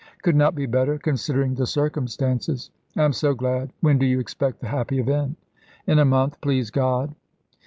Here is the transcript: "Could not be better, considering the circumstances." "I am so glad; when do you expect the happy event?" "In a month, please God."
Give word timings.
"Could 0.23 0.35
not 0.35 0.55
be 0.55 0.65
better, 0.65 0.97
considering 0.97 1.53
the 1.53 1.67
circumstances." 1.67 2.71
"I 2.97 3.03
am 3.03 3.13
so 3.13 3.35
glad; 3.35 3.69
when 3.81 3.99
do 3.99 4.07
you 4.07 4.19
expect 4.19 4.59
the 4.59 4.67
happy 4.67 4.97
event?" 4.97 5.37
"In 5.85 5.99
a 5.99 6.05
month, 6.05 6.41
please 6.41 6.71
God." 6.71 7.13